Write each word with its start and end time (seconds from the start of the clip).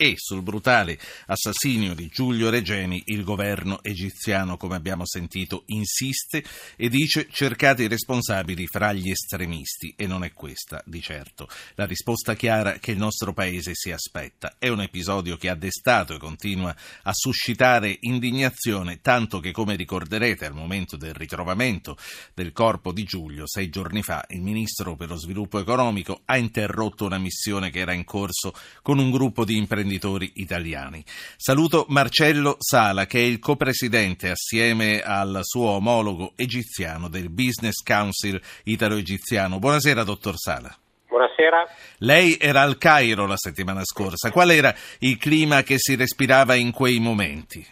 e 0.00 0.14
sul 0.16 0.42
brutale 0.42 0.96
assassinio 1.26 1.92
di 1.92 2.06
Giulio 2.06 2.50
Regeni 2.50 3.02
il 3.06 3.24
governo 3.24 3.82
egiziano, 3.82 4.56
come 4.56 4.76
abbiamo 4.76 5.04
sentito, 5.04 5.64
insiste 5.66 6.44
e 6.76 6.88
dice 6.88 7.26
cercate 7.28 7.82
i 7.82 7.88
responsabili 7.88 8.68
fra 8.68 8.92
gli 8.92 9.10
estremisti 9.10 9.92
e 9.96 10.06
non 10.06 10.22
è 10.22 10.32
questa 10.32 10.80
di 10.86 11.00
certo 11.00 11.48
la 11.74 11.84
risposta 11.84 12.36
chiara 12.36 12.74
che 12.74 12.92
il 12.92 12.98
nostro 12.98 13.32
paese 13.32 13.72
si 13.74 13.90
aspetta. 13.90 14.54
È 14.56 14.68
un 14.68 14.82
episodio 14.82 15.36
che 15.36 15.48
ha 15.48 15.56
destato 15.56 16.14
e 16.14 16.18
continua 16.18 16.74
a 17.02 17.12
suscitare 17.12 17.96
indignazione, 18.02 19.00
tanto 19.00 19.40
che 19.40 19.50
come 19.50 19.74
ricorderete 19.74 20.46
al 20.46 20.54
momento 20.54 20.96
del 20.96 21.12
ritrovamento 21.12 21.96
del 22.34 22.52
corpo 22.52 22.92
di 22.92 23.02
Giulio 23.02 23.48
sei 23.48 23.68
giorni 23.68 24.02
fa 24.04 24.24
il 24.28 24.42
ministro 24.42 24.94
per 24.94 25.08
lo 25.08 25.16
sviluppo 25.16 25.58
economico 25.58 26.20
ha 26.26 26.36
interrotto 26.36 27.04
una 27.04 27.18
missione 27.18 27.70
che 27.70 27.80
era 27.80 27.92
in 27.92 28.04
corso 28.04 28.54
con 28.80 29.00
un 29.00 29.10
gruppo 29.10 29.44
di 29.44 29.56
imprenditori 29.56 29.86
imprenditori 29.88 30.32
italiani. 30.34 31.02
Saluto 31.36 31.86
Marcello 31.88 32.56
Sala, 32.58 33.06
che 33.06 33.18
è 33.18 33.22
il 33.22 33.38
copresidente 33.38 34.30
assieme 34.30 35.00
al 35.00 35.40
suo 35.42 35.70
omologo 35.70 36.32
egiziano 36.36 37.08
del 37.08 37.30
Business 37.30 37.82
Council 37.82 38.40
italo-egiziano. 38.64 39.58
Buonasera, 39.58 40.04
dottor 40.04 40.36
Sala. 40.36 40.74
Buonasera. 41.08 41.66
Lei 41.98 42.36
era 42.38 42.60
al 42.60 42.76
Cairo 42.76 43.26
la 43.26 43.36
settimana 43.36 43.80
scorsa. 43.82 44.30
Qual 44.30 44.50
era 44.50 44.74
il 45.00 45.16
clima 45.16 45.62
che 45.62 45.78
si 45.78 45.96
respirava 45.96 46.54
in 46.54 46.70
quei 46.70 46.98
momenti? 46.98 47.66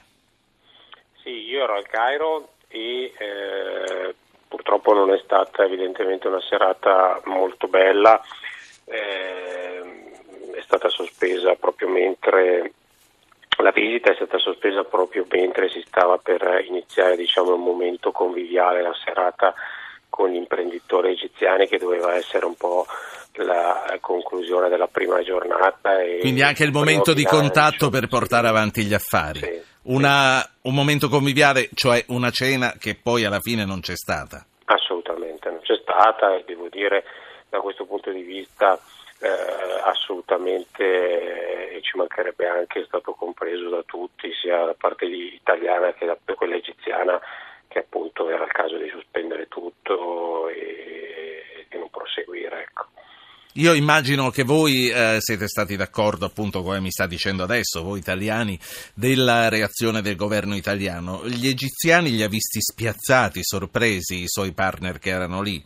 Sì, 1.23 1.31
io 1.31 1.65
ero 1.65 1.77
al 1.77 1.87
Cairo 1.87 2.53
e 2.69 3.13
eh, 3.19 4.15
purtroppo 4.49 4.95
non 4.95 5.13
è 5.13 5.21
stata 5.23 5.65
evidentemente 5.65 6.29
una 6.29 6.41
serata 6.41 7.21
molto 7.27 7.69
bella. 7.69 8.21
Eh, 8.87 9.96
è 10.57 10.63
stata 10.63 10.89
sospesa 10.89 11.55
proprio 11.55 11.89
mentre 11.89 12.73
la 13.59 13.71
visita 13.71 14.11
è 14.11 14.15
stata 14.15 14.39
sospesa 14.39 14.85
proprio 14.85 15.25
mentre 15.31 15.69
si 15.69 15.83
stava 15.87 16.19
per 16.19 16.65
iniziare 16.67 17.17
diciamo, 17.17 17.55
un 17.55 17.63
momento 17.63 18.11
conviviale, 18.11 18.83
la 18.83 18.95
serata 19.05 19.55
con 20.09 20.31
gli 20.31 20.37
imprenditori 20.37 21.13
egiziani 21.13 21.67
che 21.67 21.79
doveva 21.79 22.15
essere 22.15 22.47
un 22.47 22.55
po' 22.55 22.87
la 23.35 23.99
conclusione 24.01 24.69
della 24.69 24.87
prima 24.87 25.23
giornata. 25.23 25.91
Quindi 26.21 26.43
anche 26.43 26.65
il 26.65 26.73
momento 26.73 27.13
di 27.13 27.25
contatto 27.25 27.91
per 27.91 28.09
portare 28.09 28.49
avanti 28.49 28.85
gli 28.85 28.95
affari. 28.95 29.41
Sì, 29.41 29.61
una, 29.83 30.41
sì. 30.41 30.69
Un 30.69 30.75
momento 30.75 31.09
conviviale, 31.09 31.69
cioè 31.75 32.03
una 32.09 32.31
cena 32.31 32.75
che 32.79 32.99
poi 33.01 33.25
alla 33.25 33.41
fine 33.41 33.65
non 33.65 33.81
c'è 33.81 33.95
stata. 33.95 34.45
Assolutamente 34.65 35.51
non 35.51 35.61
c'è 35.61 35.77
stata 35.81 36.35
e 36.35 36.45
devo 36.47 36.69
dire 36.69 37.05
da 37.49 37.61
questo 37.61 37.85
punto 37.85 38.11
di 38.11 38.23
vista 38.23 38.79
eh, 39.21 39.81
assolutamente 39.85 41.77
e 41.77 41.81
ci 41.83 41.97
mancherebbe 41.97 42.47
anche 42.47 42.81
è 42.81 42.85
stato 42.87 43.13
compreso 43.13 43.69
da 43.69 43.83
tutti, 43.85 44.31
sia 44.41 44.65
da 44.65 44.75
parte 44.77 45.05
italiana 45.05 45.93
che 45.93 46.07
da 46.07 46.17
quella 46.35 46.57
egiziana, 46.57 47.21
che 47.69 47.79
appunto 47.79 48.29
era 48.29 48.45
il 48.45 48.53
caso 48.53 48.77
di 48.77 48.89
sospendere 48.89 49.49
tutto 49.49 50.49
e 50.49 51.67
di 51.69 51.79
non 51.79 51.91
proseguire. 51.91 52.63
Ecco. 52.63 52.87
Io 53.55 53.73
immagino 53.73 54.29
che 54.29 54.43
voi 54.43 54.91
eh, 54.91 55.17
siete 55.21 55.49
stati 55.49 55.77
d'accordo, 55.77 56.27
appunto, 56.27 56.63
come 56.63 56.79
mi 56.79 56.91
sta 56.91 57.07
dicendo 57.07 57.43
adesso, 57.43 57.83
voi 57.83 57.99
italiani, 57.99 58.59
della 58.93 59.49
reazione 59.49 60.03
del 60.03 60.15
governo 60.15 60.57
italiano. 60.57 61.23
Gli 61.25 61.49
egiziani 61.49 62.11
li 62.11 62.23
ha 62.23 62.29
visti 62.29 62.61
spiazzati, 62.61 63.43
sorpresi, 63.43 64.23
i 64.23 64.29
suoi 64.29 64.53
partner 64.53 64.99
che 64.99 65.09
erano 65.09 65.41
lì? 65.41 65.65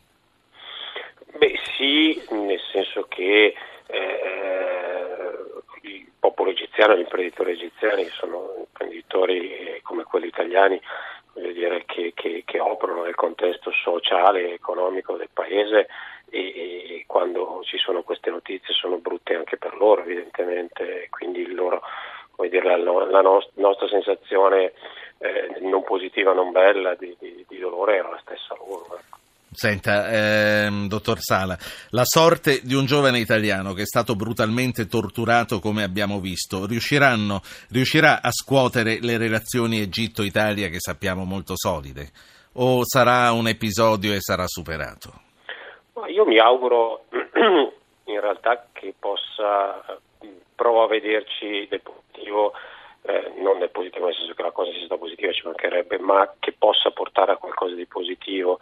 Beh 1.37 1.59
sì, 1.77 2.20
senso 2.91 3.07
che 3.09 3.55
eh, 3.87 5.39
il 5.83 6.07
popolo 6.19 6.51
egiziano, 6.51 6.97
gli 6.97 7.01
imprenditori 7.01 7.53
egiziani 7.53 8.05
sono 8.07 8.55
imprenditori 8.59 9.53
eh, 9.53 9.81
come 9.83 10.03
quelli 10.05 10.27
italiani 10.27 10.81
dire, 11.35 11.85
che, 11.87 12.13
che, 12.15 12.43
che, 12.45 12.59
operano 12.59 13.05
nel 13.05 13.15
contesto 13.15 13.71
sociale 13.71 14.49
e 14.49 14.53
economico 14.55 15.17
del 15.17 15.31
paese 15.33 15.89
e, 16.29 16.39
e, 16.39 17.05
quando 17.07 17.61
ci 17.65 17.79
sono 17.79 18.03
queste 18.03 18.31
notizie 18.31 18.75
sono 18.75 18.99
brutte 18.99 19.35
anche 19.35 19.57
per 19.57 19.77
loro 19.77 20.03
evidentemente, 20.03 21.07
quindi 21.11 21.47
loro, 21.53 21.83
dire, 22.49 22.77
la, 22.77 22.77
la 22.77 23.21
nost- 23.21 23.53
nostra 23.55 23.89
sensazione 23.89 24.73
eh, 25.19 25.57
non 25.61 25.83
positiva, 25.85 26.33
non 26.33 26.51
bella 26.51 26.95
di, 26.95 27.17
di, 27.19 27.45
di 27.49 27.59
dolore 27.59 27.97
era 27.97 28.11
la 28.11 28.21
stessa 28.23 28.55
loro. 28.57 28.99
Ecco. 28.99 29.19
Senta, 29.53 30.09
ehm, 30.09 30.87
dottor 30.87 31.19
Sala, 31.19 31.59
la 31.91 32.05
sorte 32.05 32.61
di 32.63 32.75
un 32.75 32.87
giovane 32.87 33.19
italiano 33.19 33.73
che 33.73 33.83
è 33.83 33.85
stato 33.85 34.15
brutalmente 34.15 34.87
torturato, 34.87 35.59
come 35.59 35.83
abbiamo 35.83 36.21
visto, 36.21 36.67
riuscirà 36.67 38.23
a 38.23 38.31
scuotere 38.31 39.01
le 39.01 39.19
relazioni 39.19 39.81
Egitto-Italia 39.81 40.69
che 40.69 40.79
sappiamo 40.79 41.25
molto 41.25 41.55
solide? 41.57 42.11
O 42.55 42.85
sarà 42.85 43.33
un 43.33 43.49
episodio 43.49 44.13
e 44.13 44.21
sarà 44.21 44.47
superato? 44.47 45.11
Io 46.07 46.25
mi 46.27 46.39
auguro 46.39 47.07
in 48.07 48.21
realtà 48.21 48.69
che 48.73 48.95
possa, 48.97 49.85
provo 50.55 50.85
a 50.85 50.87
vederci 50.87 51.67
del 51.69 51.81
positivo, 51.81 52.53
eh, 53.03 53.33
non 53.39 53.59
del 53.59 53.71
positivo 53.71 54.07
nel 54.07 54.15
senso 54.15 54.33
che 54.35 54.43
la 54.43 54.53
cosa 54.53 54.71
sia 54.71 54.85
stata 54.85 55.01
positiva, 55.01 55.33
ci 55.33 55.43
mancherebbe, 55.45 55.99
ma 55.99 56.35
che 56.39 56.55
possa 56.57 56.93
portare 56.93 57.33
a 57.33 57.37
qualcosa 57.37 57.75
di 57.75 57.87
positivo 57.87 58.61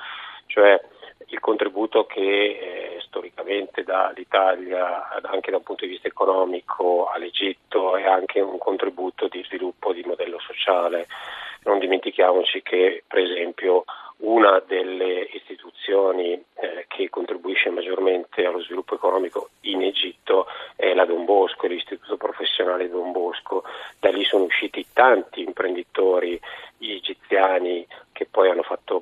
cioè 0.49 0.81
il 1.31 1.41
contributo 1.41 2.07
che 2.07 2.21
eh, 2.21 3.01
storicamente 3.03 3.83
dà 3.85 4.13
l'Italia 4.15 5.09
anche 5.23 5.51
da 5.51 5.59
un 5.59 5.63
punto 5.63 5.85
di 5.85 5.93
vista 5.93 6.09
economico 6.09 7.07
all'Egitto 7.07 7.97
è 7.97 8.05
anche 8.05 8.41
un 8.41 8.59
contributo 8.59 9.29
di 9.29 9.43
sviluppo 9.45 9.93
di 9.93 10.03
modello 10.05 10.39
sociale. 10.41 11.07
Non 11.65 11.79
dimentichiamoci 11.79 12.63
che 12.63 13.05
per 13.07 13.19
esempio 13.19 13.85
una 14.19 14.61
delle 14.67 15.29
istituzioni 15.33 16.33
eh, 16.33 16.87
che 16.89 17.09
contribuisce 17.09 17.71
maggiormente 17.71 18.45
allo 18.45 18.61
sviluppo 18.63 18.95
economico 18.95 19.51
in 19.63 19.83
Egitto 19.83 20.47
è 20.75 20.93
la 20.95 21.05
Don 21.05 21.25
Bosco, 21.25 21.67
l'Istituto 21.67 22.17
Professionale 22.17 22.89
Don 22.89 23.13
Bosco. 23.13 23.65
Da 24.01 24.11
lì 24.11 24.25
sono 24.25 24.45
usciti 24.45 24.87
tanti 24.93 25.43
imprenditori 25.43 26.41
egiziani 26.81 27.87
che 28.13 28.27
poi 28.27 28.51
hanno 28.51 28.63
fatto 28.63 29.01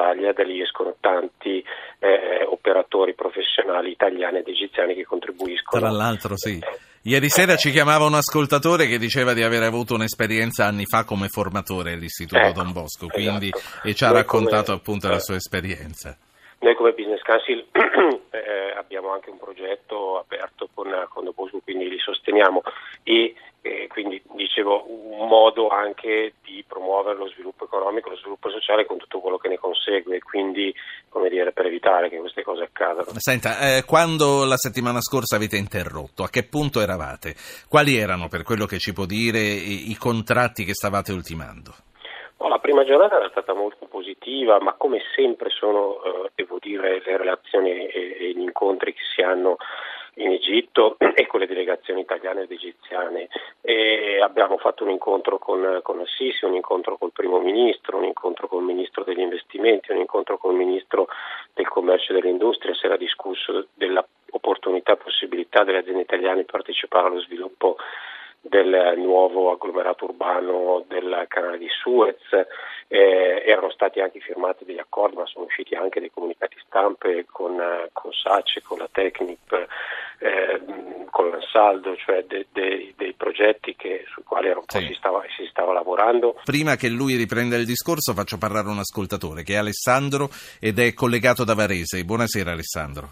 l'Italia, 0.00 0.32
da 0.32 0.42
lì 0.42 0.60
escono 0.60 0.96
tanti 1.00 1.62
eh, 1.98 2.44
operatori 2.46 3.14
professionali 3.14 3.90
italiani 3.90 4.38
ed 4.38 4.48
egiziani 4.48 4.94
che 4.94 5.04
contribuiscono. 5.04 5.82
Tra 5.82 5.90
l'altro 5.90 6.36
sì. 6.36 6.58
Ieri 7.02 7.28
sera 7.30 7.56
ci 7.56 7.70
chiamava 7.70 8.04
un 8.04 8.14
ascoltatore 8.14 8.86
che 8.86 8.98
diceva 8.98 9.32
di 9.32 9.42
aver 9.42 9.62
avuto 9.62 9.94
un'esperienza 9.94 10.66
anni 10.66 10.84
fa 10.84 11.04
come 11.04 11.28
formatore 11.28 11.92
all'Istituto 11.92 12.40
ecco, 12.40 12.62
Don 12.62 12.72
Bosco 12.72 13.06
quindi, 13.06 13.48
esatto. 13.50 13.88
e 13.88 13.94
ci 13.94 14.04
ha 14.04 14.08
Noi 14.08 14.16
raccontato 14.18 14.64
come, 14.66 14.76
appunto 14.76 15.06
eh, 15.06 15.10
la 15.10 15.18
sua 15.18 15.36
esperienza. 15.36 16.16
Noi 16.58 16.74
come 16.74 16.92
Business 16.92 17.22
Council 17.22 17.64
eh, 18.30 18.72
abbiamo 18.76 19.10
anche 19.10 19.30
un 19.30 19.38
progetto 19.38 20.18
aperto 20.18 20.68
con, 20.72 20.88
con 21.08 21.24
Don 21.24 21.32
Bosco, 21.34 21.60
quindi 21.62 21.88
li 21.88 21.98
sosteniamo 21.98 22.62
e 23.02 23.34
e 23.62 23.88
quindi 23.88 24.22
dicevo 24.32 24.86
un 24.88 25.28
modo 25.28 25.68
anche 25.68 26.34
di 26.42 26.64
promuovere 26.66 27.18
lo 27.18 27.28
sviluppo 27.28 27.64
economico, 27.64 28.08
lo 28.08 28.16
sviluppo 28.16 28.48
sociale 28.48 28.86
con 28.86 28.96
tutto 28.96 29.20
quello 29.20 29.36
che 29.36 29.48
ne 29.48 29.58
consegue, 29.58 30.18
quindi 30.20 30.74
come 31.10 31.28
dire 31.28 31.52
per 31.52 31.66
evitare 31.66 32.08
che 32.08 32.18
queste 32.18 32.42
cose 32.42 32.62
accadano. 32.62 33.06
Senta, 33.18 33.58
eh, 33.58 33.84
quando 33.84 34.46
la 34.46 34.56
settimana 34.56 35.00
scorsa 35.02 35.36
avete 35.36 35.58
interrotto, 35.58 36.22
a 36.22 36.30
che 36.30 36.44
punto 36.44 36.80
eravate? 36.80 37.34
Quali 37.68 37.96
erano, 37.98 38.28
per 38.28 38.44
quello 38.44 38.64
che 38.64 38.78
ci 38.78 38.94
può 38.94 39.04
dire, 39.04 39.40
i, 39.40 39.90
i 39.90 39.96
contratti 39.96 40.64
che 40.64 40.72
stavate 40.72 41.12
ultimando? 41.12 41.74
No, 42.38 42.48
la 42.48 42.58
prima 42.58 42.84
giornata 42.84 43.16
era 43.16 43.28
stata 43.28 43.52
molto 43.52 43.84
positiva, 43.84 44.58
ma 44.60 44.72
come 44.72 45.02
sempre 45.14 45.50
sono, 45.50 46.02
eh, 46.02 46.30
devo 46.34 46.56
dire, 46.58 47.02
le 47.04 47.18
relazioni 47.18 47.86
e, 48.20 48.32
gli 48.32 48.40
incontri 48.40 48.92
che 48.92 49.02
si 49.14 49.22
hanno 49.22 49.56
in 50.14 50.32
Egitto 50.32 50.96
e 50.98 51.26
con 51.26 51.40
le 51.40 51.46
delegazioni 51.46 52.00
italiane 52.00 52.42
ed 52.42 52.50
egiziane. 52.50 53.28
E 53.60 54.20
abbiamo 54.20 54.58
fatto 54.58 54.84
un 54.84 54.90
incontro 54.90 55.38
con, 55.38 55.80
con 55.82 56.00
Assisi, 56.00 56.44
un 56.44 56.54
incontro 56.54 56.96
col 56.98 57.12
primo 57.12 57.40
ministro, 57.40 57.96
un 57.96 58.04
incontro 58.04 58.48
con 58.48 58.60
il 58.60 58.66
ministro 58.66 59.04
degli 59.04 59.20
investimenti, 59.20 59.92
un 59.92 59.98
incontro 59.98 60.38
con 60.38 60.52
il 60.52 60.58
ministro 60.58 61.08
del 61.54 61.68
commercio 61.68 62.12
e 62.12 62.20
dell'industria, 62.20 62.74
si 62.74 62.86
era 62.86 62.96
discusso 62.96 63.66
dell'opportunità 63.74 64.92
e 64.92 64.96
possibilità 64.96 65.64
delle 65.64 65.78
aziende 65.78 66.02
italiane 66.02 66.40
di 66.40 66.44
partecipare 66.44 67.06
allo 67.06 67.20
sviluppo 67.20 67.76
del 68.50 68.94
nuovo 68.96 69.52
agglomerato 69.52 70.06
urbano 70.06 70.84
del 70.88 71.24
canale 71.28 71.56
di 71.56 71.68
Suez, 71.68 72.18
eh, 72.88 73.44
erano 73.46 73.70
stati 73.70 74.00
anche 74.00 74.18
firmati 74.18 74.64
degli 74.64 74.80
accordi, 74.80 75.14
ma 75.16 75.26
sono 75.26 75.44
usciti 75.44 75.76
anche 75.76 76.00
dei 76.00 76.10
comunicati 76.10 76.56
stampe 76.66 77.26
con, 77.30 77.56
con 77.92 78.12
SACE, 78.12 78.62
con 78.62 78.78
la 78.78 78.88
Tecnip, 78.90 79.66
eh, 80.18 80.60
con 81.10 81.30
l'Ansaldo, 81.30 81.94
cioè 81.96 82.24
de, 82.24 82.46
de, 82.52 82.92
dei 82.96 83.12
progetti 83.12 83.76
che, 83.76 84.04
sui 84.12 84.24
quali 84.24 84.52
sì. 84.66 84.86
si, 84.86 84.94
stava, 84.94 85.22
si, 85.36 85.46
stava, 85.46 85.72
lavorando. 85.72 86.40
Prima 86.44 86.74
che 86.74 86.88
lui 86.88 87.14
riprenda 87.14 87.54
il 87.54 87.66
discorso 87.66 88.12
faccio 88.14 88.36
parlare 88.36 88.68
un 88.68 88.78
ascoltatore 88.78 89.44
che 89.44 89.54
è 89.54 89.58
Alessandro 89.58 90.28
ed 90.58 90.80
è 90.80 90.92
collegato 90.92 91.44
da 91.44 91.54
Varese. 91.54 92.02
Buonasera 92.02 92.50
Alessandro. 92.50 93.10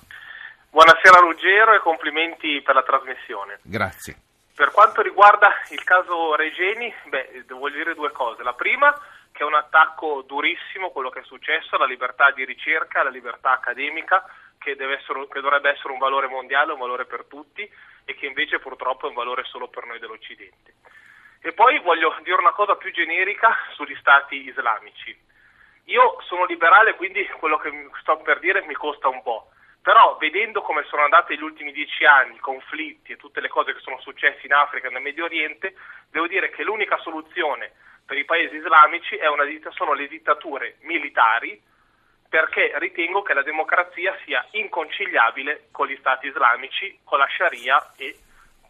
Buonasera 0.71 1.21
Ruggero 1.21 1.75
e 1.75 1.81
complimenti 1.81 2.61
per 2.63 2.75
la 2.75 2.83
trasmissione. 2.83 3.61
Grazie. 3.63 4.27
Per 4.59 4.73
quanto 4.73 5.03
riguarda 5.03 5.55
il 5.71 5.85
caso 5.85 6.35
Regeni, 6.35 6.93
beh, 7.05 7.45
devo 7.47 7.71
dire 7.71 7.95
due 7.95 8.11
cose. 8.11 8.43
La 8.43 8.55
prima, 8.55 8.93
che 9.31 9.45
è 9.45 9.47
un 9.47 9.55
attacco 9.55 10.23
durissimo 10.27 10.91
quello 10.91 11.11
che 11.11 11.21
è 11.21 11.23
successo 11.23 11.77
alla 11.77 11.85
libertà 11.85 12.33
di 12.33 12.45
ricerca, 12.45 12.99
alla 12.99 13.11
libertà 13.11 13.53
accademica, 13.53 14.29
che, 14.59 14.73
essere, 14.73 15.29
che 15.29 15.41
dovrebbe 15.41 15.71
essere 15.71 15.93
un 15.93 16.01
valore 16.01 16.27
mondiale, 16.27 16.73
un 16.73 16.81
valore 16.81 17.05
per 17.05 17.27
tutti 17.29 17.71
e 18.05 18.15
che 18.17 18.27
invece 18.27 18.59
purtroppo 18.59 19.07
è 19.07 19.11
un 19.11 19.15
valore 19.15 19.45
solo 19.45 19.69
per 19.69 19.85
noi 19.85 20.01
dell'Occidente. 20.01 20.75
E 21.41 21.53
poi 21.53 21.79
voglio 21.79 22.17
dire 22.25 22.41
una 22.41 22.51
cosa 22.51 22.75
più 22.75 22.91
generica 22.91 23.57
sugli 23.75 23.95
stati 24.01 24.49
islamici. 24.49 25.17
Io 25.85 26.21
sono 26.23 26.47
liberale, 26.47 26.97
quindi 26.97 27.25
quello 27.39 27.59
che 27.59 27.71
sto 28.01 28.17
per 28.17 28.41
dire 28.41 28.67
mi 28.67 28.75
costa 28.75 29.07
un 29.07 29.23
po'. 29.23 29.51
Però 29.89 30.19
vedendo 30.19 30.61
come 30.61 30.85
sono 30.85 31.05
andati 31.05 31.35
gli 31.35 31.43
ultimi 31.43 31.73
dieci 31.73 32.05
anni, 32.05 32.35
i 32.35 32.41
conflitti 32.41 33.13
e 33.13 33.17
tutte 33.17 33.41
le 33.41 33.49
cose 33.49 33.73
che 33.73 33.81
sono 33.81 33.99
successe 34.01 34.45
in 34.45 34.53
Africa 34.53 34.89
e 34.89 34.91
nel 34.91 35.01
Medio 35.01 35.25
Oriente, 35.25 35.75
devo 36.11 36.27
dire 36.27 36.51
che 36.51 36.63
l'unica 36.63 36.99
soluzione 36.99 37.73
per 38.05 38.19
i 38.19 38.27
paesi 38.27 38.57
islamici 38.57 39.19
una, 39.23 39.45
sono 39.71 39.95
le 39.95 40.07
dittature 40.07 40.77
militari 40.81 41.59
perché 42.29 42.73
ritengo 42.75 43.23
che 43.23 43.33
la 43.33 43.41
democrazia 43.41 44.15
sia 44.27 44.47
inconciliabile 44.51 45.69
con 45.73 45.87
gli 45.87 45.97
stati 46.01 46.27
islamici, 46.27 46.99
con 47.03 47.19
la 47.19 47.27
Sharia 47.35 47.95
e 47.97 48.15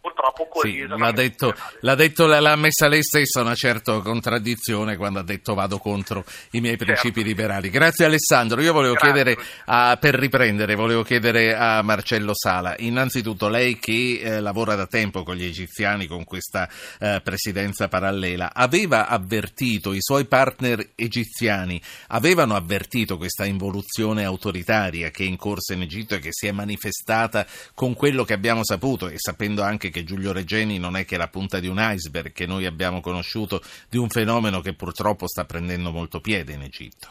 purtroppo 0.01 0.49
sì, 0.63 0.87
l'ha 0.87 1.13
detto, 1.13 1.55
l'ha 1.81 1.95
detto, 1.95 2.27
l'ha 2.27 2.57
messa 2.57 2.89
lei 2.89 3.03
stessa 3.03 3.41
una 3.41 3.55
certa 3.55 3.99
contraddizione 4.01 4.97
quando 4.97 5.19
ha 5.19 5.23
detto 5.23 5.55
vado 5.55 5.79
contro 5.79 6.25
i 6.53 6.61
miei 6.61 6.77
principi 6.77 7.21
certo. 7.21 7.29
liberali. 7.29 7.71
Grazie 7.71 8.05
Alessandro, 8.05 8.61
io 8.61 8.73
volevo 8.73 8.95
Grazie. 8.95 9.13
chiedere, 9.13 9.43
a, 9.67 9.97
per 10.01 10.15
riprendere, 10.15 10.75
volevo 10.75 11.03
chiedere 11.03 11.55
a 11.55 11.83
Marcello 11.83 12.33
Sala, 12.35 12.75
innanzitutto 12.79 13.49
lei 13.49 13.79
che 13.79 14.21
eh, 14.21 14.41
lavora 14.41 14.75
da 14.75 14.87
tempo 14.87 15.23
con 15.23 15.37
gli 15.37 15.45
egiziani, 15.45 16.07
con 16.07 16.25
questa 16.25 16.69
eh, 16.99 17.21
presidenza 17.23 17.89
parallela, 17.89 18.53
aveva 18.55 19.09
avvertito, 19.09 19.93
i 19.93 20.01
suoi 20.01 20.27
partner 20.27 20.91
egiziani 20.95 21.81
avevano 22.09 22.55
avvertito 22.55 23.17
questa 23.17 23.45
involuzione 23.45 24.25
autoritaria 24.25 25.11
che 25.11 25.25
è 25.25 25.27
in 25.27 25.37
corso 25.37 25.73
in 25.73 25.83
Egitto 25.83 26.15
e 26.15 26.19
che 26.19 26.31
si 26.33 26.47
è 26.47 26.53
manifestata 26.53 27.47
con 27.75 27.95
quello 27.95 28.25
che 28.25 28.33
abbiamo 28.33 28.65
saputo 28.65 29.09
e 29.09 29.15
sapendo 29.17 29.63
anche 29.63 29.88
che 29.91 30.05
Giulio 30.05 30.33
Regeni 30.33 30.79
non 30.79 30.97
è 30.97 31.05
che 31.05 31.17
la 31.17 31.29
punta 31.29 31.61
di 31.61 31.69
un 31.69 31.79
iceberg 31.79 32.33
che 32.33 32.47
noi 32.47 32.67
abbiamo 32.67 33.01
conosciuto 33.01 33.61
di 33.89 33.99
un 33.99 34.09
fenomeno 34.09 34.61
che 34.61 34.75
purtroppo 34.75 35.27
sta 35.27 35.45
prendendo 35.45 35.91
molto 35.91 36.21
piede 36.21 36.53
in 36.53 36.63
Egitto. 36.63 37.09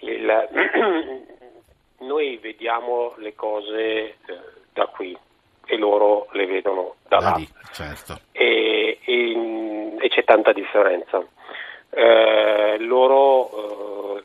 Il, 0.00 0.26
noi 2.06 2.36
vediamo 2.38 3.14
le 3.18 3.34
cose 3.34 3.78
eh, 3.78 4.16
da 4.72 4.86
qui 4.86 5.16
e 5.64 5.76
loro 5.76 6.28
le 6.32 6.46
vedono 6.46 6.96
da, 7.08 7.18
da 7.18 7.30
là. 7.30 7.36
Lì, 7.36 7.48
certo. 7.72 8.20
e, 8.32 8.98
e, 9.04 9.96
e, 9.98 10.08
c'è 10.08 10.24
tanta 10.24 10.52
differenza. 10.52 11.24
Eh, 11.90 12.76
loro, 12.78 14.16
eh, 14.16 14.24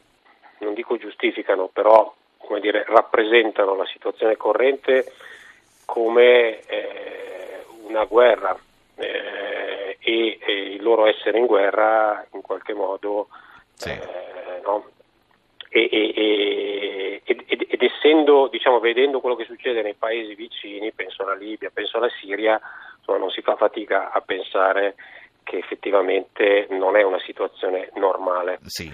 non 0.60 0.74
dico 0.74 0.98
giustificano, 0.98 1.68
però 1.68 2.14
come 2.38 2.60
dire, 2.62 2.86
rappresentano 2.88 3.76
la 3.76 3.86
situazione 3.86 4.38
corrente 4.38 5.12
come 5.88 6.60
eh, 6.68 7.64
una 7.88 8.04
guerra 8.04 8.60
eh, 8.96 9.98
e, 9.98 10.38
e, 10.46 10.52
il 10.74 10.84
loro 10.84 11.08
essere 11.08 11.40
in 11.40 11.46
guerra 11.46 12.28
in 12.34 12.42
qualche 12.42 12.74
modo 12.74 13.30
sì. 13.74 13.92
eh, 13.92 14.60
no? 14.64 14.86
e, 15.70 15.90
e, 15.90 17.22
ed 17.24 17.82
essendo 17.82 18.50
diciamo 18.52 18.80
vedendo 18.80 19.22
quello 19.22 19.38
che 19.38 19.46
succede 19.46 19.82
nei 19.82 19.94
paesi 19.94 20.36
vicini 20.36 20.92
penso 20.92 21.24
alla 21.24 21.36
Libia, 21.36 21.72
penso 21.74 21.98
alla 21.98 22.10
Siria 22.20 22.60
insomma, 22.98 23.20
non 23.20 23.30
si 23.30 23.42
fa 23.42 23.56
fatica 23.56 24.12
a 24.12 24.20
pensare 24.20 24.96
che 25.48 25.58
effettivamente 25.58 26.68
non 26.72 26.98
è 26.98 27.04
una 27.04 27.22
situazione 27.22 27.90
normale. 27.96 28.60
Sì. 28.66 28.92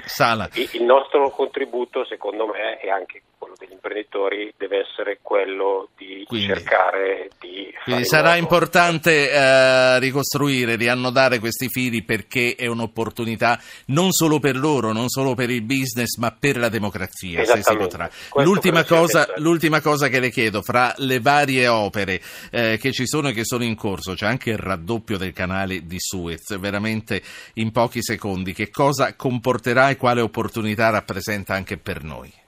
Il 0.74 0.84
nostro 0.84 1.32
contributo, 1.32 2.06
secondo 2.06 2.46
me, 2.46 2.78
è 2.78 2.90
anche 2.90 3.24
degli 3.58 3.72
imprenditori, 3.72 4.54
deve 4.58 4.80
essere 4.80 5.20
quello 5.22 5.90
di 5.98 6.24
quindi, 6.28 6.48
cercare 6.48 7.30
di... 7.40 7.74
Quindi 7.84 8.06
sarà 8.06 8.36
importante 8.36 9.30
eh, 9.30 10.00
ricostruire, 10.00 10.76
riannodare 10.76 11.40
questi 11.40 11.68
fili 11.70 12.04
perché 12.04 12.56
è 12.56 12.68
un'opportunità 12.68 13.60
non 13.88 14.12
solo 14.12 14.40
per 14.40 14.56
loro, 14.56 14.92
non 14.92 15.10
solo 15.10 15.34
per 15.36 15.50
il 15.50 15.62
business, 15.62 16.18
ma 16.18 16.32
per 16.32 16.58
la 16.58 16.70
democrazia, 16.70 17.44
se 17.44 17.62
si 17.62 17.76
potrà. 17.76 18.10
L'ultima 18.36 18.84
cosa, 18.84 19.34
l'ultima 19.38 19.82
cosa, 19.82 20.08
che 20.08 20.20
le 20.20 20.30
chiedo, 20.30 20.62
fra 20.62 20.94
le 20.98 21.20
varie 21.20 21.68
opere 21.68 22.22
eh, 22.52 22.78
che 22.80 22.92
ci 22.92 23.06
sono 23.06 23.30
e 23.30 23.34
che 23.34 23.44
sono 23.44 23.64
in 23.64 23.76
corso, 23.76 24.14
c'è 24.14 24.26
anche 24.26 24.52
il 24.52 24.58
raddoppio 24.58 25.18
del 25.18 25.34
canale 25.34 25.86
di 25.86 26.00
Suez 26.00 26.58
veramente 26.58 27.22
in 27.56 27.72
pochi 27.72 28.02
secondi, 28.02 28.54
che 28.54 28.70
cosa 28.70 29.16
comporterà 29.16 29.90
e 29.90 29.98
quale 29.98 30.22
opportunità 30.22 30.90
rappresenta 30.90 31.54
anche 31.54 31.78
per 31.78 32.04
noi? 32.04 32.43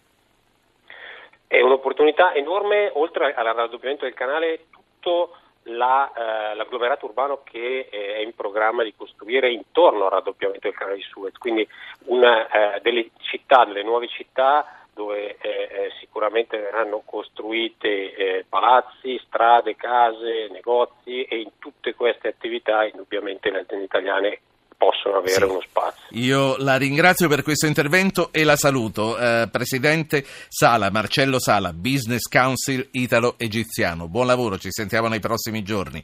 È 1.47 1.61
un'opportunità 1.61 2.33
enorme, 2.33 2.89
oltre 2.93 3.33
al 3.33 3.45
raddoppiamento 3.45 4.05
del 4.05 4.13
canale, 4.13 4.65
tutto 4.69 5.37
la, 5.63 6.11
eh, 6.11 6.55
l'agglomerato 6.55 7.05
urbano 7.05 7.41
che 7.43 7.87
è 7.89 8.17
in 8.19 8.35
programma 8.35 8.83
di 8.83 8.93
costruire 8.95 9.51
intorno 9.51 10.05
al 10.05 10.11
raddoppiamento 10.11 10.67
del 10.67 10.77
canale 10.77 10.97
di 10.97 11.03
Suez, 11.03 11.37
quindi 11.37 11.67
una, 12.05 12.75
eh, 12.75 12.81
delle 12.81 13.09
città, 13.21 13.65
delle 13.65 13.83
nuove 13.83 14.07
città 14.07 14.85
dove 14.95 15.35
eh, 15.41 15.49
eh, 15.49 15.91
sicuramente 15.99 16.57
verranno 16.57 17.01
costruite 17.05 18.15
eh, 18.15 18.45
palazzi, 18.47 19.19
strade, 19.25 19.75
case, 19.75 20.47
negozi 20.49 21.23
e 21.23 21.41
in 21.41 21.51
tutte 21.59 21.93
queste 21.95 22.29
attività 22.29 22.85
indubbiamente 22.85 23.51
le 23.51 23.59
aziende 23.59 23.85
italiane 23.85 24.39
possono 24.77 25.17
avere 25.17 25.33
sì. 25.33 25.43
uno 25.43 25.59
spazio. 25.59 25.94
Io 26.15 26.55
la 26.59 26.77
ringrazio 26.77 27.27
per 27.27 27.43
questo 27.43 27.65
intervento 27.65 28.31
e 28.31 28.45
la 28.45 28.55
saluto. 28.55 29.17
Eh, 29.17 29.49
Presidente 29.51 30.25
Sala, 30.47 30.89
Marcello 30.89 31.39
Sala, 31.41 31.73
Business 31.73 32.29
Council 32.29 32.87
Italo-Egiziano. 32.91 34.07
Buon 34.07 34.27
lavoro, 34.27 34.57
ci 34.57 34.71
sentiamo 34.71 35.09
nei 35.09 35.19
prossimi 35.19 35.61
giorni. 35.61 36.01